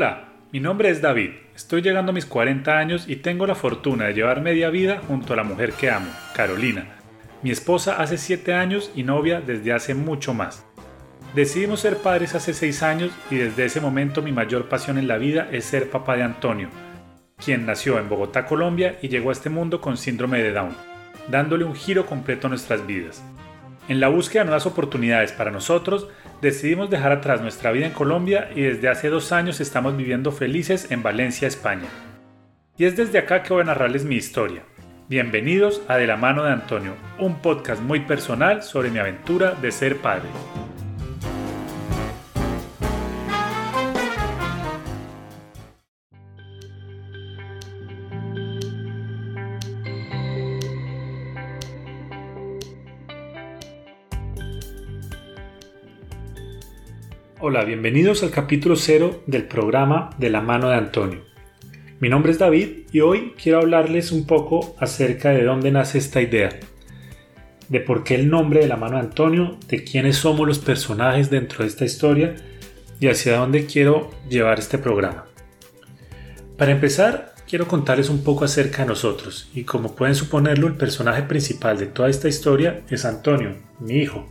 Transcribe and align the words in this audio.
Hola, 0.00 0.28
mi 0.50 0.60
nombre 0.60 0.88
es 0.88 1.02
David. 1.02 1.32
Estoy 1.54 1.82
llegando 1.82 2.08
a 2.08 2.14
mis 2.14 2.24
40 2.24 2.78
años 2.78 3.06
y 3.06 3.16
tengo 3.16 3.46
la 3.46 3.54
fortuna 3.54 4.06
de 4.06 4.14
llevar 4.14 4.40
media 4.40 4.70
vida 4.70 5.02
junto 5.06 5.34
a 5.34 5.36
la 5.36 5.44
mujer 5.44 5.74
que 5.74 5.90
amo, 5.90 6.10
Carolina. 6.34 6.86
Mi 7.42 7.50
esposa 7.50 8.00
hace 8.00 8.16
7 8.16 8.54
años 8.54 8.90
y 8.96 9.02
novia 9.02 9.42
desde 9.42 9.74
hace 9.74 9.94
mucho 9.94 10.32
más. 10.32 10.64
Decidimos 11.34 11.80
ser 11.80 11.98
padres 11.98 12.34
hace 12.34 12.54
6 12.54 12.82
años 12.82 13.12
y 13.30 13.36
desde 13.36 13.66
ese 13.66 13.82
momento 13.82 14.22
mi 14.22 14.32
mayor 14.32 14.70
pasión 14.70 14.96
en 14.96 15.06
la 15.06 15.18
vida 15.18 15.48
es 15.52 15.66
ser 15.66 15.90
papá 15.90 16.16
de 16.16 16.22
Antonio, 16.22 16.70
quien 17.36 17.66
nació 17.66 17.98
en 17.98 18.08
Bogotá, 18.08 18.46
Colombia 18.46 18.98
y 19.02 19.08
llegó 19.08 19.28
a 19.28 19.34
este 19.34 19.50
mundo 19.50 19.82
con 19.82 19.98
síndrome 19.98 20.42
de 20.42 20.52
Down, 20.52 20.74
dándole 21.28 21.64
un 21.64 21.74
giro 21.74 22.06
completo 22.06 22.46
a 22.46 22.48
nuestras 22.48 22.86
vidas. 22.86 23.22
En 23.86 24.00
la 24.00 24.08
búsqueda 24.08 24.44
de 24.44 24.46
nuevas 24.46 24.64
oportunidades 24.64 25.32
para 25.32 25.50
nosotros, 25.50 26.08
decidimos 26.40 26.90
dejar 26.90 27.12
atrás 27.12 27.40
nuestra 27.40 27.72
vida 27.72 27.86
en 27.86 27.92
Colombia 27.92 28.50
y 28.54 28.62
desde 28.62 28.88
hace 28.88 29.08
dos 29.08 29.32
años 29.32 29.60
estamos 29.60 29.96
viviendo 29.96 30.32
felices 30.32 30.90
en 30.90 31.02
Valencia, 31.02 31.46
España. 31.48 31.88
Y 32.76 32.86
es 32.86 32.96
desde 32.96 33.18
acá 33.18 33.42
que 33.42 33.52
voy 33.52 33.62
a 33.62 33.66
narrarles 33.66 34.04
mi 34.04 34.16
historia. 34.16 34.62
Bienvenidos 35.08 35.82
a 35.88 35.96
De 35.96 36.06
la 36.06 36.16
mano 36.16 36.44
de 36.44 36.52
Antonio, 36.52 36.94
un 37.18 37.42
podcast 37.42 37.82
muy 37.82 38.00
personal 38.00 38.62
sobre 38.62 38.90
mi 38.90 38.98
aventura 38.98 39.52
de 39.52 39.72
ser 39.72 39.96
padre. 39.96 40.28
Hola, 57.52 57.64
bienvenidos 57.64 58.22
al 58.22 58.30
capítulo 58.30 58.76
0 58.76 59.24
del 59.26 59.42
programa 59.42 60.10
De 60.18 60.30
la 60.30 60.40
mano 60.40 60.68
de 60.68 60.76
Antonio. 60.76 61.24
Mi 61.98 62.08
nombre 62.08 62.30
es 62.30 62.38
David 62.38 62.86
y 62.92 63.00
hoy 63.00 63.34
quiero 63.42 63.58
hablarles 63.58 64.12
un 64.12 64.24
poco 64.24 64.76
acerca 64.78 65.30
de 65.30 65.42
dónde 65.42 65.72
nace 65.72 65.98
esta 65.98 66.22
idea, 66.22 66.50
de 67.68 67.80
por 67.80 68.04
qué 68.04 68.14
el 68.14 68.30
nombre 68.30 68.60
de 68.60 68.68
la 68.68 68.76
mano 68.76 68.98
de 68.98 69.02
Antonio, 69.02 69.58
de 69.66 69.82
quiénes 69.82 70.18
somos 70.18 70.46
los 70.46 70.60
personajes 70.60 71.28
dentro 71.28 71.64
de 71.64 71.70
esta 71.70 71.84
historia 71.84 72.36
y 73.00 73.08
hacia 73.08 73.38
dónde 73.38 73.66
quiero 73.66 74.12
llevar 74.28 74.60
este 74.60 74.78
programa. 74.78 75.24
Para 76.56 76.70
empezar, 76.70 77.34
quiero 77.48 77.66
contarles 77.66 78.10
un 78.10 78.22
poco 78.22 78.44
acerca 78.44 78.82
de 78.82 78.90
nosotros 78.90 79.50
y 79.52 79.64
como 79.64 79.96
pueden 79.96 80.14
suponerlo, 80.14 80.68
el 80.68 80.76
personaje 80.76 81.24
principal 81.24 81.78
de 81.78 81.86
toda 81.86 82.10
esta 82.10 82.28
historia 82.28 82.82
es 82.90 83.04
Antonio, 83.04 83.56
mi 83.80 83.94
hijo, 83.94 84.28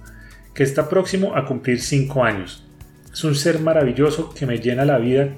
que 0.54 0.64
está 0.64 0.88
próximo 0.88 1.36
a 1.36 1.46
cumplir 1.46 1.82
5 1.82 2.24
años 2.24 2.64
es 3.12 3.24
un 3.24 3.36
ser 3.36 3.60
maravilloso 3.60 4.34
que 4.34 4.46
me 4.46 4.60
llena 4.60 4.86
la 4.86 4.98
vida 4.98 5.36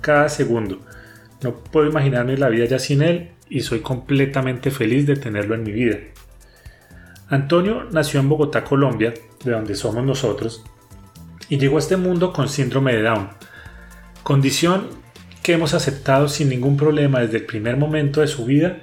cada 0.00 0.28
segundo. 0.28 0.80
No 1.42 1.54
puedo 1.54 1.88
imaginarme 1.88 2.36
la 2.36 2.48
vida 2.48 2.64
ya 2.64 2.78
sin 2.78 3.02
él 3.02 3.30
y 3.48 3.60
soy 3.60 3.80
completamente 3.80 4.70
feliz 4.70 5.06
de 5.06 5.16
tenerlo 5.16 5.54
en 5.54 5.62
mi 5.62 5.72
vida. 5.72 5.98
Antonio 7.28 7.84
nació 7.90 8.20
en 8.20 8.28
Bogotá, 8.28 8.64
Colombia, 8.64 9.14
de 9.44 9.50
donde 9.50 9.74
somos 9.74 10.04
nosotros, 10.04 10.64
y 11.48 11.58
llegó 11.58 11.76
a 11.76 11.80
este 11.80 11.96
mundo 11.96 12.32
con 12.32 12.48
síndrome 12.48 12.94
de 12.94 13.02
Down, 13.02 13.28
condición 14.22 14.88
que 15.42 15.52
hemos 15.52 15.74
aceptado 15.74 16.28
sin 16.28 16.48
ningún 16.48 16.76
problema 16.76 17.20
desde 17.20 17.38
el 17.38 17.46
primer 17.46 17.76
momento 17.76 18.20
de 18.20 18.28
su 18.28 18.46
vida 18.46 18.78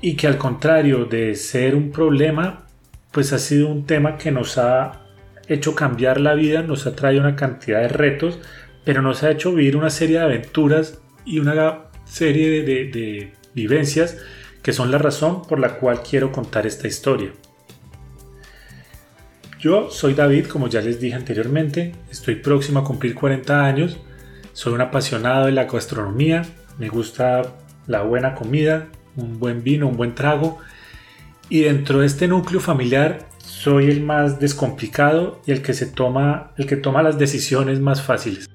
y 0.00 0.16
que 0.16 0.26
al 0.26 0.36
contrario 0.36 1.06
de 1.06 1.34
ser 1.34 1.74
un 1.74 1.90
problema, 1.90 2.66
pues 3.10 3.32
ha 3.32 3.38
sido 3.38 3.68
un 3.68 3.86
tema 3.86 4.18
que 4.18 4.30
nos 4.30 4.58
ha 4.58 5.01
hecho 5.48 5.74
cambiar 5.74 6.20
la 6.20 6.34
vida, 6.34 6.62
nos 6.62 6.86
ha 6.86 6.94
traído 6.94 7.22
una 7.22 7.36
cantidad 7.36 7.80
de 7.80 7.88
retos, 7.88 8.38
pero 8.84 9.02
nos 9.02 9.22
ha 9.22 9.30
hecho 9.30 9.52
vivir 9.52 9.76
una 9.76 9.90
serie 9.90 10.18
de 10.18 10.24
aventuras 10.24 11.00
y 11.24 11.38
una 11.38 11.84
serie 12.04 12.62
de, 12.62 13.32
vivencias 13.54 14.16
que 14.62 14.72
son 14.72 14.90
la 14.90 14.98
razón 14.98 15.42
por 15.42 15.58
la 15.58 15.74
cual 15.74 16.02
quiero 16.02 16.32
contar 16.32 16.66
esta 16.66 16.88
historia. 16.88 17.32
Yo 19.58 19.90
soy 19.90 20.14
David, 20.14 20.46
como 20.46 20.68
ya 20.68 20.80
les 20.80 21.00
dije 21.00 21.14
anteriormente, 21.14 21.92
estoy 22.10 22.36
próximo 22.36 22.80
a 22.80 22.84
cumplir 22.84 23.14
40 23.14 23.64
años, 23.64 23.98
soy 24.52 24.72
un 24.72 24.80
apasionado 24.80 25.46
de 25.46 25.52
la 25.52 25.64
gastronomía, 25.64 26.42
me 26.78 26.88
gusta 26.88 27.42
la 27.86 28.02
buena 28.02 28.34
comida, 28.34 28.88
un 29.16 29.38
buen 29.38 29.62
vino, 29.62 29.86
un 29.86 29.96
buen 29.96 30.14
trago, 30.14 30.58
y 31.48 31.60
dentro 31.60 32.00
de 32.00 32.06
este 32.06 32.28
núcleo 32.28 32.60
familiar 32.60 33.28
soy 33.62 33.90
el 33.90 34.02
más 34.02 34.40
descomplicado 34.40 35.40
y 35.46 35.52
el 35.52 35.62
que 35.62 35.72
se 35.72 35.86
toma, 35.86 36.52
el 36.56 36.66
que 36.66 36.74
toma 36.74 37.00
las 37.00 37.16
decisiones 37.16 37.78
más 37.78 38.02
fáciles. 38.02 38.50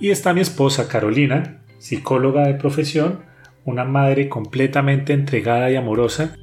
Y 0.00 0.10
está 0.10 0.32
mi 0.32 0.40
esposa 0.40 0.88
Carolina, 0.88 1.60
psicóloga 1.78 2.46
de 2.46 2.54
profesión, 2.54 3.20
una 3.66 3.84
madre 3.84 4.30
completamente 4.30 5.12
entregada 5.12 5.70
y 5.70 5.76
amorosa, 5.76 6.36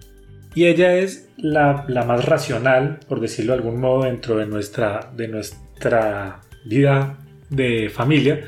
y 0.54 0.66
ella 0.66 0.96
es 0.96 1.28
la, 1.38 1.88
más 2.06 2.24
racional, 2.24 3.00
por 3.08 3.20
decirlo 3.20 3.54
de 3.54 3.58
algún 3.58 3.80
modo, 3.82 4.04
dentro 4.04 4.38
de 4.38 4.46
nuestra, 4.46 5.12
de 5.18 5.28
nuestra 5.28 6.42
vida 6.66 7.18
de 7.50 7.90
familia, 7.90 8.42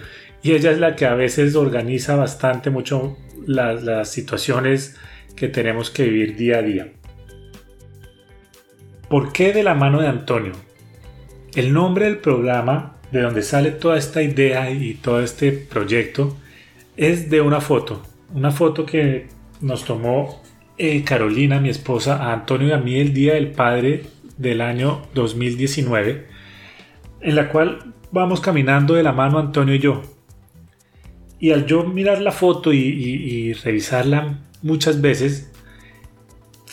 y 0.44 0.52
ella 0.52 0.70
es 0.70 0.78
la 0.78 0.96
que 0.96 1.08
a 1.08 1.16
veces 1.16 1.56
organiza 1.56 2.16
bastante 2.16 2.70
mucho 2.70 3.18
las 3.48 4.10
situaciones 4.10 4.96
que 5.36 5.48
tenemos 5.48 5.90
que 5.90 6.04
vivir 6.04 6.36
día 6.36 6.60
a 6.60 6.62
día. 6.62 6.92
¿Por 9.10 9.32
qué 9.32 9.54
de 9.54 9.62
la 9.62 9.76
mano 9.76 10.02
de 10.02 10.08
Antonio? 10.08 10.54
El 11.56 11.74
nombre 11.74 12.06
del 12.06 12.18
programa, 12.18 12.98
de 13.12 13.22
donde 13.22 13.44
sale 13.44 13.70
toda 13.70 13.98
esta 13.98 14.24
idea 14.24 14.72
y 14.72 14.96
todo 14.96 15.22
este 15.22 15.52
proyecto, 15.52 16.36
es 16.98 17.30
de 17.30 17.42
una 17.42 17.62
foto. 17.62 18.02
Una 18.34 18.50
foto 18.50 18.86
que 18.86 19.28
nos 19.62 19.86
tomó 19.86 20.42
eh, 20.78 21.04
Carolina, 21.04 21.60
mi 21.60 21.70
esposa, 21.70 22.18
a 22.18 22.34
Antonio 22.34 22.70
y 22.70 22.72
a 22.72 22.78
mí 22.78 23.00
el 23.00 23.14
Día 23.14 23.36
del 23.36 23.52
Padre 23.52 24.06
del 24.38 24.62
año 24.62 25.04
2019, 25.14 26.26
en 27.22 27.36
la 27.36 27.50
cual 27.50 27.94
vamos 28.12 28.42
caminando 28.42 28.96
de 28.96 29.04
la 29.04 29.12
mano 29.12 29.38
Antonio 29.38 29.76
y 29.76 29.80
yo. 29.80 30.02
Y 31.40 31.52
al 31.52 31.68
yo 31.68 31.84
mirar 31.84 32.22
la 32.22 32.32
foto 32.32 32.74
y 32.74 33.54
revisarla 33.54 34.40
muchas 34.64 35.00
veces, 35.00 35.52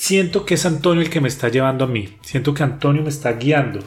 siento 0.03 0.45
que 0.45 0.55
es 0.55 0.67
Antonio 0.67 1.01
el 1.01 1.11
que 1.11 1.21
me 1.21 1.29
está 1.29 1.49
llevando 1.49 1.85
a 1.85 1.87
mí, 1.87 2.17
siento 2.23 2.55
que 2.55 2.65
Antonio 2.65 3.05
me 3.05 3.09
está 3.09 3.35
guiando. 3.35 3.79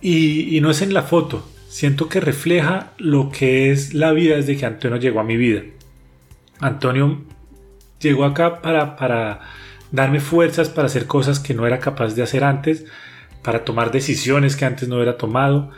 Y, 0.00 0.60
no 0.60 0.70
es 0.70 0.80
en 0.80 0.94
la 0.94 1.02
foto, 1.02 1.44
siento 1.68 2.08
que 2.08 2.20
refleja 2.20 2.92
lo 2.98 3.28
que 3.28 3.72
es 3.72 3.94
la 3.94 4.12
vida 4.12 4.36
desde 4.36 4.56
que 4.56 4.64
Antonio 4.64 4.98
llegó 4.98 5.18
a 5.18 5.24
mi 5.24 5.36
vida. 5.36 5.62
Antonio 6.60 7.20
llegó 7.98 8.24
acá 8.24 8.62
para, 8.62 8.94
para 8.94 9.40
darme 9.90 10.20
fuerzas 10.20 10.68
para 10.68 10.86
hacer 10.86 11.08
cosas 11.08 11.40
que 11.40 11.52
no 11.52 11.66
era 11.66 11.80
capaz 11.80 12.14
de 12.14 12.22
hacer 12.22 12.44
antes, 12.44 12.84
para 13.42 13.64
tomar 13.64 13.90
decisiones 13.90 14.54
que 14.54 14.66
antes 14.66 14.88
no 14.88 14.94
hubiera 14.94 15.16
tomado, 15.16 15.72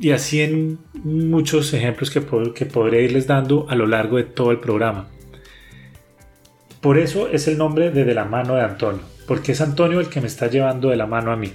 y 0.00 0.10
así 0.10 0.40
en 0.40 0.80
muchos 1.04 1.72
ejemplos 1.72 2.10
que, 2.10 2.20
que 2.52 2.66
podré 2.66 3.04
irles 3.04 3.28
dando 3.28 3.70
a 3.70 3.76
lo 3.76 3.86
largo 3.86 4.16
de 4.16 4.24
todo 4.24 4.50
el 4.50 4.58
programa. 4.58 5.06
Por 6.80 6.98
eso 6.98 7.28
es 7.28 7.48
el 7.48 7.58
nombre 7.58 7.90
de 7.90 8.04
De 8.04 8.14
la 8.14 8.24
mano 8.24 8.54
de 8.54 8.62
Antonio, 8.62 9.02
porque 9.26 9.52
es 9.52 9.60
Antonio 9.60 10.00
el 10.00 10.08
que 10.08 10.20
me 10.20 10.26
está 10.26 10.48
llevando 10.48 10.90
de 10.90 10.96
la 10.96 11.06
mano 11.06 11.32
a 11.32 11.36
mí. 11.36 11.52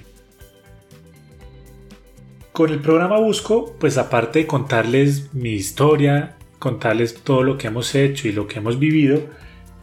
Con 2.52 2.70
el 2.70 2.80
programa 2.80 3.18
busco, 3.18 3.74
pues 3.80 3.96
aparte 3.96 4.40
de 4.40 4.46
contarles 4.46 5.32
mi 5.32 5.52
historia, 5.52 6.36
contarles 6.58 7.14
todo 7.22 7.42
lo 7.42 7.56
que 7.56 7.68
hemos 7.68 7.94
hecho 7.94 8.28
y 8.28 8.32
lo 8.32 8.46
que 8.46 8.58
hemos 8.58 8.78
vivido, 8.78 9.22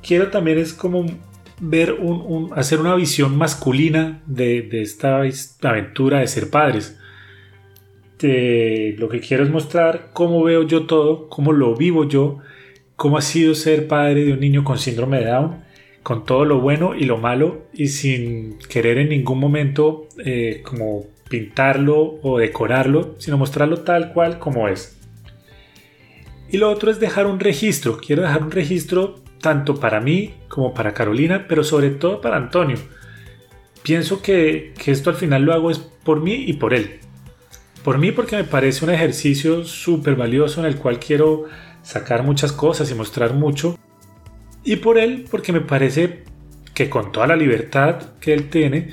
quiero 0.03 0.27
también 0.27 0.59
es 0.59 0.73
como 0.73 1.05
ver 1.59 1.94
un, 1.94 2.51
hacer 2.56 2.80
una 2.80 2.95
visión 2.95 3.38
masculina 3.38 4.21
de, 4.27 4.69
esta 4.81 5.21
aventura 5.63 6.19
de 6.19 6.27
ser 6.27 6.50
padres. 6.50 6.97
lo 8.21 9.09
que 9.09 9.19
quiero 9.19 9.44
es 9.44 9.50
mostrar 9.50 10.12
cómo 10.13 10.44
veo 10.44 10.63
yo 10.63 10.86
todo, 10.86 11.27
cómo 11.27 11.53
lo 11.53 11.75
vivo 11.75 12.07
yo 12.07 12.39
cómo 13.00 13.18
ha 13.18 13.22
sido 13.22 13.56
ser 13.56 13.88
padre 13.88 14.25
de 14.25 14.34
un 14.34 14.42
niño 14.42 14.66
con 14.66 14.78
síndrome 14.78 15.19
de 15.19 15.28
Down, 15.28 15.63
con 16.04 16.25
todo 16.25 16.44
lo 16.44 16.60
bueno 16.60 16.96
y 16.96 17.06
lo 17.06 17.18
malo 17.18 17.63
y 17.72 17.88
sin 17.88 18.60
querer 18.68 18.98
en 18.98 19.07
ningún 19.07 19.40
momento 19.40 20.10
eh, 20.25 20.62
como 20.66 21.06
pintarlo 21.30 22.19
o 22.22 22.38
decorarlo, 22.38 23.16
sino 23.18 23.38
mostrarlo 23.38 23.84
tal 23.84 24.12
cual 24.12 24.38
como 24.38 24.68
es. 24.68 25.00
Y 26.51 26.57
lo 26.57 26.69
otro 26.69 26.92
es 26.92 27.00
dejar 27.00 27.25
un 27.25 27.40
registro. 27.40 28.00
Quiero 28.00 28.24
dejar 28.24 28.44
un 28.44 28.51
registro 28.51 29.16
tanto 29.40 29.80
para 29.80 30.01
mí 30.01 30.34
como 30.50 30.74
para 30.74 30.94
Carolina, 30.94 31.46
pero 31.48 31.63
sobre 31.63 31.92
todo 31.92 32.19
para 32.19 32.36
Antonio. 32.36 32.78
Pienso 33.81 34.22
que, 34.22 34.74
que 34.78 34.92
esto 34.92 35.10
al 35.10 35.16
final 35.16 35.44
lo 35.44 35.54
hago 35.54 35.72
es 35.72 35.80
por 35.80 36.19
mí 36.19 36.34
y 36.34 36.54
por 36.54 36.74
él. 36.74 37.00
Por 37.81 37.98
mí 37.98 38.12
porque 38.12 38.36
me 38.36 38.44
parece 38.44 38.84
un 38.84 38.92
ejercicio 38.92 39.63
súper 39.63 40.18
valioso 40.18 40.60
en 40.60 40.66
el 40.66 40.75
cual 40.75 41.00
quiero 41.00 41.46
sacar 41.89 42.21
muchas 42.21 42.51
cosas 42.51 42.91
y 42.91 42.95
mostrar 42.95 43.33
mucho. 43.33 43.75
Y 44.63 44.75
por 44.75 45.00
él, 45.00 45.25
porque 45.31 45.51
me 45.51 45.62
parece 45.62 46.24
que 46.75 46.88
con 46.88 47.12
toda 47.12 47.25
la 47.25 47.36
libertad 47.36 48.12
que 48.21 48.31
él 48.31 48.51
tiene, 48.51 48.91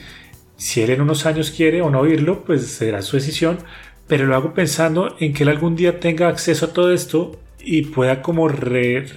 si 0.57 0.81
él 0.81 0.89
en 0.89 1.03
unos 1.03 1.27
años 1.27 1.51
quiere 1.51 1.83
o 1.83 1.91
no 1.91 2.01
oírlo, 2.01 2.43
pues 2.45 2.67
será 2.67 3.03
su 3.03 3.19
decisión, 3.19 3.59
pero 4.07 4.25
lo 4.25 4.35
hago 4.35 4.55
pensando 4.55 5.15
en 5.21 5.35
que 5.35 5.43
él 5.43 5.51
algún 5.51 5.77
día 5.77 6.01
tenga 6.01 6.29
acceso 6.29 6.65
a 6.67 6.73
todo 6.73 6.91
esto 6.91 7.39
y 7.61 7.83
pueda 7.83 8.23
como 8.23 8.49
recordar 8.49 9.11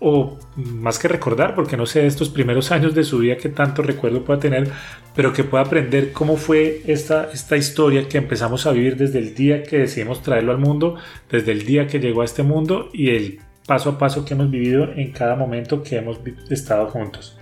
o 0.00 0.36
más 0.56 0.98
que 0.98 1.06
recordar, 1.06 1.54
porque 1.54 1.76
no 1.76 1.86
sé 1.86 2.04
estos 2.06 2.28
primeros 2.28 2.72
años 2.72 2.92
de 2.92 3.04
su 3.04 3.18
vida 3.18 3.36
que 3.36 3.50
tanto 3.50 3.82
recuerdo 3.82 4.24
pueda 4.24 4.40
tener, 4.40 4.68
pero 5.18 5.32
que 5.32 5.42
pueda 5.42 5.64
aprender 5.64 6.12
cómo 6.12 6.36
fue 6.36 6.80
esta, 6.86 7.28
esta 7.32 7.56
historia 7.56 8.08
que 8.08 8.18
empezamos 8.18 8.66
a 8.66 8.70
vivir 8.70 8.96
desde 8.96 9.18
el 9.18 9.34
día 9.34 9.64
que 9.64 9.78
decidimos 9.78 10.22
traerlo 10.22 10.52
al 10.52 10.58
mundo, 10.58 10.94
desde 11.28 11.50
el 11.50 11.66
día 11.66 11.88
que 11.88 11.98
llegó 11.98 12.22
a 12.22 12.24
este 12.24 12.44
mundo 12.44 12.88
y 12.92 13.10
el 13.10 13.40
paso 13.66 13.90
a 13.90 13.98
paso 13.98 14.24
que 14.24 14.34
hemos 14.34 14.48
vivido 14.48 14.92
en 14.92 15.10
cada 15.10 15.34
momento 15.34 15.82
que 15.82 15.96
hemos 15.96 16.20
estado 16.50 16.86
juntos. 16.86 17.36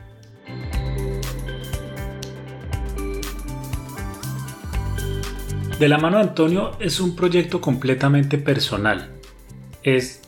De 5.79 5.87
la 5.87 5.99
mano 5.99 6.17
de 6.17 6.23
Antonio 6.23 6.79
es 6.81 6.99
un 6.99 7.15
proyecto 7.15 7.61
completamente 7.61 8.39
personal. 8.39 9.11
Es 9.83 10.23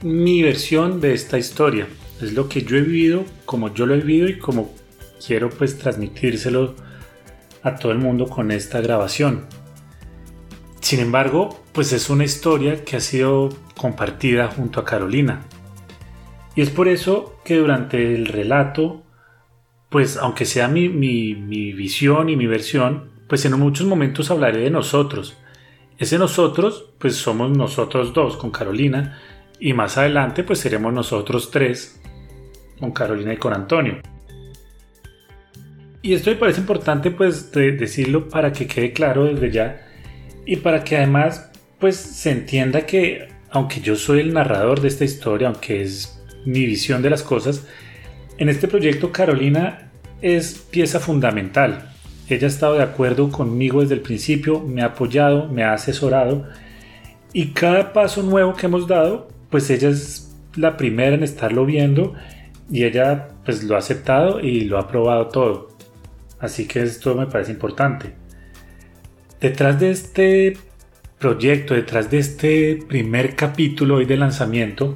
mi 0.00 0.42
versión 0.42 1.02
de 1.02 1.12
esta 1.12 1.36
historia. 1.36 1.86
Es 2.22 2.32
lo 2.32 2.48
que 2.48 2.62
yo 2.62 2.78
he 2.78 2.80
vivido, 2.80 3.24
como 3.44 3.74
yo 3.74 3.84
lo 3.84 3.92
he 3.92 3.98
vivido 3.98 4.26
y 4.26 4.38
como 4.38 4.72
quiero 5.20 5.50
pues 5.50 5.76
transmitírselo 5.76 6.93
a 7.64 7.74
todo 7.74 7.90
el 7.90 7.98
mundo 7.98 8.26
con 8.26 8.52
esta 8.52 8.80
grabación. 8.80 9.46
Sin 10.80 11.00
embargo, 11.00 11.64
pues 11.72 11.92
es 11.92 12.10
una 12.10 12.24
historia 12.24 12.84
que 12.84 12.96
ha 12.96 13.00
sido 13.00 13.48
compartida 13.76 14.48
junto 14.48 14.78
a 14.78 14.84
Carolina. 14.84 15.40
Y 16.54 16.60
es 16.60 16.70
por 16.70 16.88
eso 16.88 17.40
que 17.44 17.56
durante 17.56 18.14
el 18.14 18.26
relato, 18.26 19.02
pues 19.88 20.18
aunque 20.18 20.44
sea 20.44 20.68
mi, 20.68 20.88
mi, 20.88 21.34
mi 21.34 21.72
visión 21.72 22.28
y 22.28 22.36
mi 22.36 22.46
versión, 22.46 23.10
pues 23.28 23.44
en 23.46 23.58
muchos 23.58 23.86
momentos 23.86 24.30
hablaré 24.30 24.60
de 24.60 24.70
nosotros. 24.70 25.36
Ese 25.96 26.18
nosotros, 26.18 26.90
pues 26.98 27.16
somos 27.16 27.50
nosotros 27.56 28.12
dos 28.12 28.36
con 28.36 28.50
Carolina, 28.50 29.18
y 29.58 29.72
más 29.72 29.96
adelante 29.96 30.44
pues 30.44 30.58
seremos 30.58 30.92
nosotros 30.92 31.50
tres 31.50 32.00
con 32.78 32.92
Carolina 32.92 33.32
y 33.32 33.36
con 33.38 33.54
Antonio. 33.54 34.13
Y 36.04 36.12
esto 36.12 36.28
me 36.28 36.36
parece 36.36 36.60
importante 36.60 37.10
pues 37.10 37.50
decirlo 37.50 38.28
para 38.28 38.52
que 38.52 38.66
quede 38.66 38.92
claro 38.92 39.24
desde 39.24 39.50
ya 39.50 39.86
y 40.44 40.56
para 40.56 40.84
que 40.84 40.98
además 40.98 41.50
pues 41.80 41.96
se 41.96 42.30
entienda 42.30 42.84
que 42.84 43.28
aunque 43.48 43.80
yo 43.80 43.96
soy 43.96 44.20
el 44.20 44.34
narrador 44.34 44.82
de 44.82 44.88
esta 44.88 45.06
historia, 45.06 45.48
aunque 45.48 45.80
es 45.80 46.22
mi 46.44 46.66
visión 46.66 47.00
de 47.00 47.08
las 47.08 47.22
cosas, 47.22 47.66
en 48.36 48.50
este 48.50 48.68
proyecto 48.68 49.12
Carolina 49.12 49.92
es 50.20 50.66
pieza 50.70 51.00
fundamental. 51.00 51.90
Ella 52.28 52.48
ha 52.48 52.50
estado 52.50 52.74
de 52.74 52.82
acuerdo 52.82 53.30
conmigo 53.30 53.80
desde 53.80 53.94
el 53.94 54.02
principio, 54.02 54.60
me 54.60 54.82
ha 54.82 54.88
apoyado, 54.88 55.48
me 55.48 55.64
ha 55.64 55.72
asesorado 55.72 56.46
y 57.32 57.52
cada 57.52 57.94
paso 57.94 58.22
nuevo 58.22 58.52
que 58.52 58.66
hemos 58.66 58.86
dado 58.86 59.28
pues 59.48 59.70
ella 59.70 59.88
es 59.88 60.36
la 60.54 60.76
primera 60.76 61.14
en 61.16 61.22
estarlo 61.22 61.64
viendo 61.64 62.12
y 62.70 62.84
ella 62.84 63.28
pues 63.46 63.64
lo 63.64 63.74
ha 63.74 63.78
aceptado 63.78 64.40
y 64.40 64.64
lo 64.64 64.76
ha 64.76 64.82
aprobado 64.82 65.28
todo. 65.28 65.73
Así 66.44 66.66
que 66.66 66.82
esto 66.82 67.14
me 67.14 67.26
parece 67.26 67.52
importante. 67.52 68.12
Detrás 69.40 69.80
de 69.80 69.90
este 69.90 70.56
proyecto, 71.18 71.74
detrás 71.74 72.10
de 72.10 72.18
este 72.18 72.84
primer 72.86 73.34
capítulo 73.34 73.96
hoy 73.96 74.04
de 74.04 74.16
lanzamiento, 74.16 74.94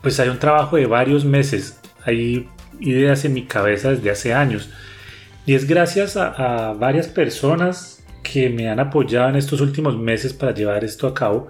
pues 0.00 0.18
hay 0.20 0.28
un 0.28 0.38
trabajo 0.38 0.76
de 0.76 0.86
varios 0.86 1.24
meses. 1.24 1.80
Hay 2.04 2.48
ideas 2.80 3.24
en 3.24 3.34
mi 3.34 3.44
cabeza 3.44 3.90
desde 3.90 4.10
hace 4.10 4.32
años. 4.32 4.70
Y 5.44 5.54
es 5.54 5.66
gracias 5.66 6.16
a, 6.16 6.72
varias 6.72 7.08
personas 7.08 8.02
que 8.22 8.48
me 8.48 8.68
han 8.68 8.80
apoyado 8.80 9.28
en 9.28 9.36
estos 9.36 9.60
últimos 9.60 9.98
meses 9.98 10.32
para 10.32 10.54
llevar 10.54 10.84
esto 10.84 11.06
a 11.06 11.14
cabo 11.14 11.48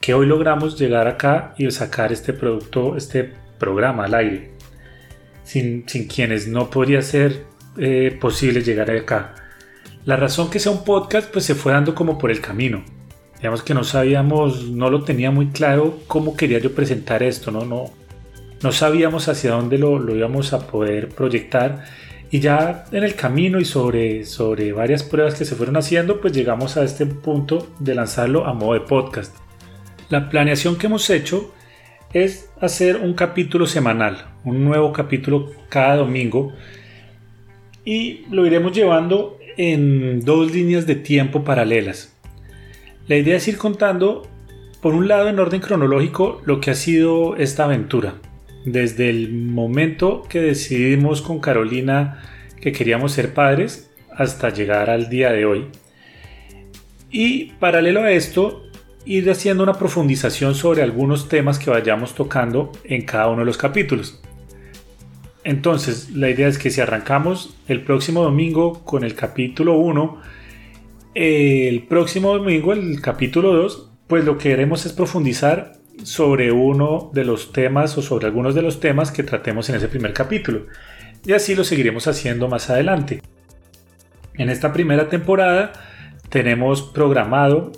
que 0.00 0.14
hoy 0.14 0.26
logramos 0.26 0.78
llegar 0.78 1.06
acá 1.06 1.54
y 1.58 1.70
sacar 1.70 2.12
este 2.12 2.32
producto, 2.32 2.96
este 2.96 3.32
programa 3.58 4.06
al 4.06 4.14
aire, 4.14 4.50
sin, 5.44 5.82
quienes 5.82 6.48
no 6.48 6.70
podría 6.70 7.02
ser 7.02 7.49
eh, 7.78 8.16
posible 8.20 8.62
llegar 8.62 8.90
acá. 8.90 9.34
La 10.04 10.16
razón 10.16 10.50
que 10.50 10.58
sea 10.58 10.72
un 10.72 10.84
podcast 10.84 11.30
pues 11.30 11.44
se 11.44 11.54
fue 11.54 11.72
dando 11.72 11.94
como 11.94 12.18
por 12.18 12.30
el 12.30 12.40
camino. 12.40 12.84
Digamos 13.36 13.62
que 13.62 13.74
no 13.74 13.84
sabíamos, 13.84 14.68
no 14.70 14.90
lo 14.90 15.02
tenía 15.02 15.30
muy 15.30 15.48
claro 15.48 15.98
cómo 16.06 16.36
quería 16.36 16.58
yo 16.58 16.74
presentar 16.74 17.22
esto, 17.22 17.50
no, 17.50 17.64
no, 17.64 17.90
no 18.62 18.72
sabíamos 18.72 19.28
hacia 19.28 19.52
dónde 19.52 19.78
lo, 19.78 19.98
lo 19.98 20.14
íbamos 20.14 20.52
a 20.52 20.66
poder 20.66 21.08
proyectar 21.08 21.84
y 22.30 22.38
ya 22.40 22.84
en 22.92 23.02
el 23.02 23.16
camino 23.16 23.58
y 23.58 23.64
sobre, 23.64 24.24
sobre 24.24 24.72
varias 24.72 25.02
pruebas 25.02 25.34
que 25.34 25.44
se 25.44 25.56
fueron 25.56 25.76
haciendo, 25.76 26.20
pues 26.20 26.32
llegamos 26.32 26.76
a 26.76 26.84
este 26.84 27.06
punto 27.06 27.68
de 27.80 27.94
lanzarlo 27.94 28.46
a 28.46 28.52
modo 28.52 28.74
de 28.74 28.80
podcast. 28.80 29.34
La 30.10 30.28
planeación 30.28 30.76
que 30.76 30.86
hemos 30.86 31.10
hecho 31.10 31.52
es 32.12 32.50
hacer 32.60 32.96
un 32.96 33.14
capítulo 33.14 33.66
semanal, 33.66 34.26
un 34.44 34.64
nuevo 34.64 34.92
capítulo 34.92 35.50
cada 35.68 35.96
domingo 35.96 36.52
y 37.84 38.24
lo 38.30 38.46
iremos 38.46 38.72
llevando 38.72 39.38
en 39.56 40.20
dos 40.20 40.52
líneas 40.52 40.86
de 40.86 40.94
tiempo 40.94 41.44
paralelas. 41.44 42.16
La 43.06 43.16
idea 43.16 43.36
es 43.36 43.48
ir 43.48 43.58
contando, 43.58 44.28
por 44.80 44.94
un 44.94 45.08
lado 45.08 45.28
en 45.28 45.38
orden 45.38 45.60
cronológico, 45.60 46.40
lo 46.44 46.60
que 46.60 46.70
ha 46.70 46.74
sido 46.74 47.36
esta 47.36 47.64
aventura, 47.64 48.14
desde 48.64 49.10
el 49.10 49.32
momento 49.32 50.22
que 50.28 50.40
decidimos 50.40 51.22
con 51.22 51.40
Carolina 51.40 52.22
que 52.60 52.72
queríamos 52.72 53.12
ser 53.12 53.34
padres 53.34 53.90
hasta 54.14 54.50
llegar 54.50 54.90
al 54.90 55.08
día 55.08 55.32
de 55.32 55.44
hoy. 55.44 55.66
Y 57.10 57.52
paralelo 57.58 58.02
a 58.02 58.12
esto, 58.12 58.62
ir 59.04 59.28
haciendo 59.30 59.62
una 59.64 59.74
profundización 59.74 60.54
sobre 60.54 60.82
algunos 60.82 61.28
temas 61.28 61.58
que 61.58 61.70
vayamos 61.70 62.14
tocando 62.14 62.70
en 62.84 63.04
cada 63.04 63.28
uno 63.28 63.40
de 63.40 63.46
los 63.46 63.56
capítulos. 63.56 64.20
Entonces, 65.42 66.10
la 66.10 66.28
idea 66.28 66.48
es 66.48 66.58
que 66.58 66.70
si 66.70 66.80
arrancamos 66.80 67.56
el 67.66 67.82
próximo 67.82 68.22
domingo 68.22 68.84
con 68.84 69.04
el 69.04 69.14
capítulo 69.14 69.74
1, 69.74 70.20
el 71.14 71.82
próximo 71.84 72.36
domingo 72.36 72.72
el 72.72 73.00
capítulo 73.00 73.54
2, 73.54 73.90
pues 74.06 74.24
lo 74.24 74.36
que 74.36 74.50
queremos 74.50 74.84
es 74.86 74.92
profundizar 74.92 75.72
sobre 76.02 76.52
uno 76.52 77.10
de 77.14 77.24
los 77.24 77.52
temas 77.52 77.96
o 77.96 78.02
sobre 78.02 78.26
algunos 78.26 78.54
de 78.54 78.62
los 78.62 78.80
temas 78.80 79.10
que 79.10 79.22
tratemos 79.22 79.68
en 79.70 79.76
ese 79.76 79.88
primer 79.88 80.12
capítulo. 80.12 80.66
Y 81.24 81.32
así 81.32 81.54
lo 81.54 81.64
seguiremos 81.64 82.06
haciendo 82.06 82.48
más 82.48 82.70
adelante. 82.70 83.22
En 84.34 84.50
esta 84.50 84.72
primera 84.72 85.08
temporada 85.08 85.72
tenemos 86.28 86.82
programado 86.82 87.72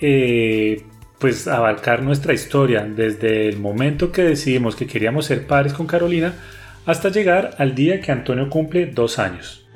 eh, 0.00 0.82
pues 1.18 1.48
abarcar 1.48 2.02
nuestra 2.02 2.32
historia 2.32 2.84
desde 2.84 3.48
el 3.48 3.58
momento 3.58 4.12
que 4.12 4.22
decidimos 4.22 4.76
que 4.76 4.86
queríamos 4.86 5.26
ser 5.26 5.46
padres 5.46 5.72
con 5.72 5.86
Carolina 5.86 6.34
hasta 6.88 7.10
llegar 7.10 7.54
al 7.58 7.74
día 7.74 8.00
que 8.00 8.12
Antonio 8.12 8.48
cumple 8.48 8.86
dos 8.86 9.18
años. 9.18 9.68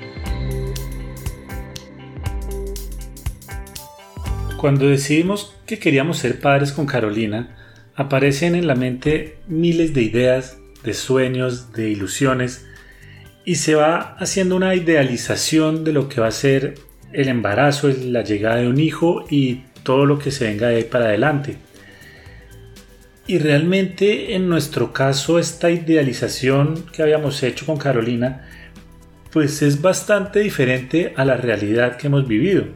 Cuando 4.57 4.89
decidimos 4.89 5.55
que 5.67 5.79
queríamos 5.79 6.17
ser 6.17 6.41
padres 6.41 6.73
con 6.73 6.87
Carolina, 6.87 7.55
aparecen 7.95 8.55
en 8.55 8.67
la 8.67 8.77
mente 8.77 9.37
miles 9.47 9.93
de 9.93 10.01
ideas, 10.01 10.57
de 10.85 10.95
sueños, 10.95 11.75
de 11.75 11.91
ilusiones, 11.91 12.65
y 13.45 13.57
se 13.57 13.75
va 13.75 14.17
haciendo 14.19 14.57
una 14.57 14.75
idealización 14.75 15.85
de 15.85 15.93
lo 15.93 16.09
que 16.09 16.23
va 16.23 16.29
a 16.29 16.31
ser 16.31 16.77
el 17.13 17.29
embarazo, 17.29 17.89
la 17.89 18.23
llegada 18.23 18.57
de 18.57 18.69
un 18.69 18.81
hijo 18.81 19.27
y 19.29 19.65
todo 19.83 20.07
lo 20.07 20.19
que 20.19 20.31
se 20.31 20.47
venga 20.47 20.69
de 20.69 20.77
ahí 20.77 20.85
para 20.85 21.07
adelante. 21.07 21.59
Y 23.27 23.39
realmente 23.39 24.35
en 24.35 24.49
nuestro 24.49 24.93
caso 24.93 25.39
esta 25.39 25.71
idealización 25.71 26.85
que 26.93 27.03
habíamos 27.03 27.43
hecho 27.43 27.67
con 27.67 27.77
Carolina 27.77 28.49
pues 29.33 29.63
es 29.63 29.81
bastante 29.81 30.41
diferente 30.41 31.15
a 31.17 31.25
la 31.25 31.37
realidad 31.37 31.97
que 31.97 32.09
hemos 32.09 32.29
vivido. 32.29 32.67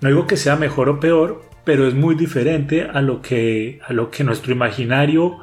No 0.00 0.08
digo 0.08 0.26
que 0.26 0.36
sea 0.36 0.54
mejor 0.54 0.88
o 0.88 1.00
peor, 1.00 1.42
pero 1.64 1.88
es 1.88 1.94
muy 1.94 2.14
diferente 2.14 2.82
a 2.82 3.02
lo 3.02 3.20
que, 3.20 3.80
a 3.84 3.92
lo 3.92 4.10
que 4.10 4.22
nuestro 4.22 4.52
imaginario 4.52 5.38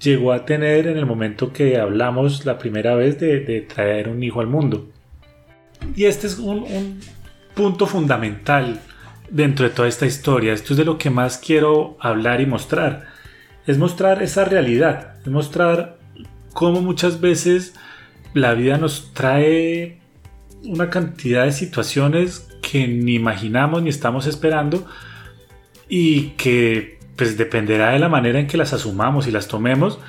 llegó 0.00 0.32
a 0.32 0.44
tener 0.44 0.88
en 0.88 0.98
el 0.98 1.06
momento 1.06 1.52
que 1.52 1.78
hablamos 1.78 2.44
la 2.44 2.58
primera 2.58 2.96
vez 2.96 3.20
de, 3.20 3.66
traer 3.72 4.08
un 4.08 4.22
hijo 4.22 4.40
al 4.40 4.48
mundo. 4.48 4.88
Y 5.94 6.06
este 6.06 6.26
es 6.26 6.38
un, 6.38 6.64
un 6.64 7.00
punto 7.54 7.86
fundamental 7.86 8.80
dentro 9.30 9.68
de 9.68 9.74
toda 9.74 9.86
esta 9.86 10.06
historia. 10.06 10.52
Esto 10.52 10.72
es 10.72 10.78
de 10.78 10.84
lo 10.84 10.98
que 10.98 11.10
más 11.10 11.38
quiero 11.38 11.96
hablar 12.00 12.40
y 12.40 12.46
mostrar. 12.46 13.13
Es 13.66 13.78
mostrar 13.78 14.22
esa 14.22 14.44
realidad, 14.44 15.16
es 15.22 15.28
mostrar 15.28 15.98
cómo 16.52 16.80
muchas 16.80 17.20
veces 17.20 17.74
la 18.34 18.54
vida 18.54 18.78
nos 18.78 19.12
trae 19.14 19.98
una 20.64 20.90
cantidad 20.90 21.44
de 21.44 21.52
situaciones 21.52 22.48
que 22.62 22.88
ni 22.88 23.14
imaginamos 23.14 23.82
ni 23.82 23.90
estamos 23.90 24.26
esperando 24.26 24.86
y 25.88 26.30
que 26.30 26.98
pues 27.16 27.36
dependerá 27.36 27.92
de 27.92 27.98
la 27.98 28.08
manera 28.08 28.40
en 28.40 28.46
que 28.46 28.56
las 28.56 28.72
asumamos 28.72 29.26
y 29.26 29.30
las 29.30 29.46
tomemos, 29.48 30.00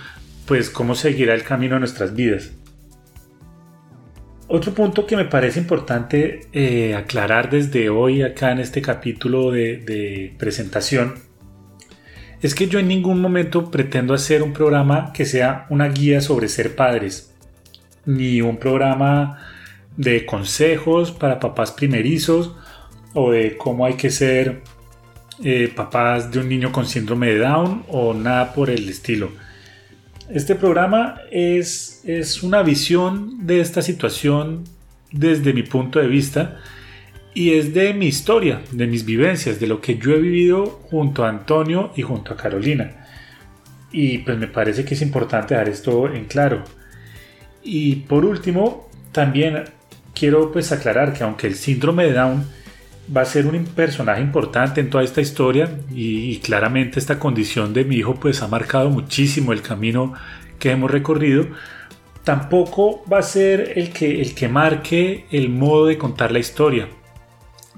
pues 0.47 0.69
cómo 0.69 0.95
seguirá 0.95 1.33
el 1.33 1.43
camino 1.43 1.75
de 1.75 1.81
nuestras 1.81 2.15
vidas. 2.15 2.51
Otro 4.47 4.73
punto 4.73 5.07
que 5.07 5.15
me 5.15 5.25
parece 5.25 5.59
importante 5.59 6.47
eh, 6.53 6.95
aclarar 6.95 7.49
desde 7.49 7.89
hoy 7.89 8.21
acá 8.21 8.51
en 8.51 8.59
este 8.59 8.81
capítulo 8.81 9.51
de, 9.51 10.33
presentación 10.37 11.15
es 12.41 12.55
que 12.55 12.67
yo 12.67 12.79
en 12.79 12.87
ningún 12.87 13.21
momento 13.21 13.71
pretendo 13.71 14.13
hacer 14.13 14.43
un 14.43 14.53
programa 14.53 15.11
que 15.13 15.25
sea 15.25 15.65
una 15.69 15.87
guía 15.87 16.21
sobre 16.21 16.47
ser 16.47 16.75
padres, 16.75 17.33
ni 18.05 18.41
un 18.41 18.57
programa 18.57 19.39
de 19.97 20.25
consejos 20.25 21.11
para 21.11 21.39
papás 21.39 21.71
primerizos 21.71 22.55
o 23.13 23.31
de 23.31 23.57
cómo 23.57 23.85
hay 23.85 23.93
que 23.93 24.11
ser 24.11 24.61
eh, 25.43 25.71
papás 25.73 26.31
de 26.31 26.39
un 26.39 26.49
niño 26.49 26.71
con 26.71 26.85
síndrome 26.85 27.27
de 27.27 27.39
Down 27.39 27.83
o 27.87 28.13
nada 28.13 28.53
por 28.53 28.69
el 28.69 28.87
estilo. 28.89 29.31
Este 30.29 30.55
programa 30.55 31.21
es, 31.31 32.01
es 32.05 32.43
una 32.43 32.63
visión 32.63 33.45
de 33.45 33.61
esta 33.61 33.81
situación 33.81 34.63
desde 35.11 35.53
mi 35.53 35.63
punto 35.63 35.99
de 35.99 36.07
vista 36.07 36.59
y 37.35 37.51
es 37.51 37.73
de 37.73 37.93
mi 37.93 38.07
historia, 38.07 38.61
de 38.71 38.87
mis 38.87 39.05
vivencias, 39.05 39.59
de 39.59 39.67
lo 39.67 39.81
que 39.81 39.97
yo 39.97 40.13
he 40.13 40.19
vivido 40.19 40.65
junto 40.89 41.25
a 41.25 41.29
Antonio 41.29 41.91
y 41.93 42.01
junto 42.01 42.33
a 42.33 42.37
Carolina. 42.37 43.05
Y 43.91 44.19
pues 44.19 44.37
me 44.37 44.47
parece 44.47 44.85
que 44.85 44.93
es 44.93 45.01
importante 45.01 45.53
dar 45.53 45.67
esto 45.67 46.11
en 46.11 46.25
claro. 46.25 46.63
Y 47.61 47.97
por 47.97 48.23
último, 48.23 48.89
también 49.11 49.65
quiero 50.13 50.49
pues 50.53 50.71
aclarar 50.71 51.11
que 51.11 51.25
aunque 51.25 51.47
el 51.47 51.55
síndrome 51.55 52.05
de 52.05 52.13
Down 52.13 52.45
va 53.15 53.21
a 53.21 53.25
ser 53.25 53.47
un 53.47 53.65
personaje 53.65 54.21
importante 54.21 54.79
en 54.79 54.89
toda 54.89 55.03
esta 55.03 55.19
historia 55.19 55.69
y, 55.93 56.37
claramente 56.39 56.99
esta 56.99 57.19
condición 57.19 57.73
de 57.73 57.83
mi 57.83 57.97
hijo 57.97 58.15
pues 58.15 58.41
ha 58.41 58.47
marcado 58.47 58.89
muchísimo 58.89 59.51
el 59.53 59.61
camino 59.61 60.13
que 60.57 60.71
hemos 60.71 60.89
recorrido 60.89 61.45
tampoco 62.23 63.03
va 63.11 63.19
a 63.19 63.21
ser 63.21 63.73
el 63.75 63.91
que, 63.91 64.21
el 64.21 64.33
que 64.33 64.47
marque 64.47 65.25
el 65.31 65.49
modo 65.49 65.85
de 65.85 65.99
contar 65.99 66.31
la 66.31 66.39
historia 66.39 66.87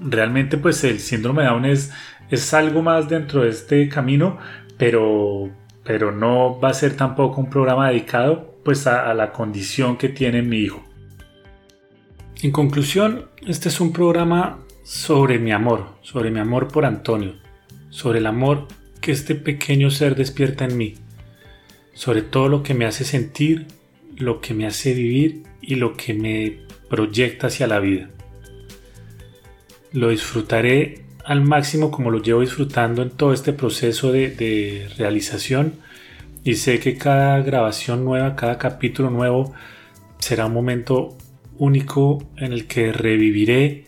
realmente 0.00 0.56
pues 0.58 0.82
el 0.84 1.00
síndrome 1.00 1.42
de 1.42 1.48
Down 1.48 1.64
es, 1.64 1.92
es 2.30 2.54
algo 2.54 2.82
más 2.82 3.08
dentro 3.08 3.42
de 3.42 3.50
este 3.50 3.88
camino 3.88 4.38
pero 4.76 5.50
pero 5.84 6.12
no 6.12 6.60
va 6.60 6.68
a 6.68 6.74
ser 6.74 6.96
tampoco 6.96 7.40
un 7.40 7.48
programa 7.48 7.88
dedicado 7.88 8.54
pues 8.64 8.86
a 8.86 9.12
la 9.14 9.32
condición 9.32 9.96
que 9.96 10.08
tiene 10.08 10.42
mi 10.42 10.58
hijo 10.58 10.88
en 12.40 12.52
conclusión, 12.52 13.26
este 13.48 13.68
es 13.68 13.80
un 13.80 13.92
programa 13.92 14.60
sobre 14.84 15.40
mi 15.40 15.50
amor, 15.50 15.96
sobre 16.02 16.30
mi 16.30 16.38
amor 16.38 16.68
por 16.68 16.84
Antonio, 16.84 17.34
sobre 17.90 18.20
el 18.20 18.26
amor 18.26 18.68
que 19.00 19.10
este 19.10 19.34
pequeño 19.34 19.90
ser 19.90 20.14
despierta 20.14 20.64
en 20.64 20.76
mí, 20.76 20.94
sobre 21.94 22.22
todo 22.22 22.48
lo 22.48 22.62
que 22.62 22.74
me 22.74 22.84
hace 22.84 23.02
sentir, 23.02 23.66
lo 24.16 24.40
que 24.40 24.54
me 24.54 24.68
hace 24.68 24.94
vivir 24.94 25.42
y 25.60 25.74
lo 25.74 25.94
que 25.94 26.14
me 26.14 26.60
proyecta 26.88 27.48
hacia 27.48 27.66
la 27.66 27.80
vida. 27.80 28.08
Lo 29.92 30.10
disfrutaré 30.10 31.02
al 31.24 31.42
máximo 31.42 31.90
como 31.90 32.10
lo 32.10 32.22
llevo 32.22 32.40
disfrutando 32.40 33.02
en 33.02 33.10
todo 33.10 33.32
este 33.32 33.52
proceso 33.52 34.12
de, 34.12 34.88
realización 34.96 35.74
y 36.44 36.54
sé 36.54 36.80
que 36.80 36.96
cada 36.96 37.40
grabación 37.40 38.04
nueva, 38.04 38.34
cada 38.36 38.58
capítulo 38.58 39.10
nuevo 39.10 39.52
será 40.18 40.46
un 40.46 40.54
momento 40.54 41.16
único 41.58 42.18
en 42.36 42.52
el 42.52 42.66
que 42.66 42.92
reviviré 42.92 43.84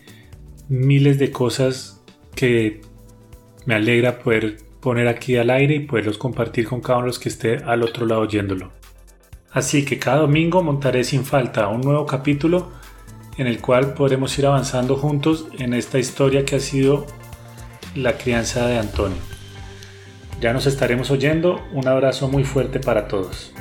miles 0.69 1.17
de 1.17 1.31
cosas 1.31 2.03
que 2.35 2.81
me 3.65 3.75
alegra 3.75 4.19
poder 4.19 4.57
poner 4.81 5.07
aquí 5.07 5.37
al 5.37 5.49
aire 5.49 5.75
y 5.75 5.79
poderlos 5.79 6.17
compartir 6.17 6.67
con 6.67 6.81
cada 6.81 6.97
uno 6.97 7.05
de 7.05 7.09
los 7.09 7.19
que 7.19 7.29
esté 7.29 7.57
al 7.57 7.83
otro 7.83 8.05
lado 8.05 8.21
oyéndolo. 8.21 8.71
Así 9.51 9.83
que 9.83 9.99
cada 9.99 10.17
domingo 10.17 10.63
montaré 10.63 11.03
sin 11.03 11.25
falta 11.25 11.67
un 11.67 11.81
nuevo 11.81 12.05
capítulo 12.05 12.71
en 13.41 13.47
el 13.47 13.59
cual 13.59 13.95
podremos 13.95 14.37
ir 14.37 14.45
avanzando 14.45 14.95
juntos 14.97 15.47
en 15.57 15.73
esta 15.73 15.97
historia 15.97 16.45
que 16.45 16.57
ha 16.57 16.59
sido 16.59 17.07
la 17.95 18.15
crianza 18.15 18.67
de 18.67 18.77
Antonio. 18.77 19.17
Ya 20.39 20.53
nos 20.53 20.67
estaremos 20.67 21.09
oyendo, 21.09 21.59
un 21.73 21.87
abrazo 21.87 22.27
muy 22.27 22.43
fuerte 22.43 22.79
para 22.79 23.07
todos. 23.07 23.51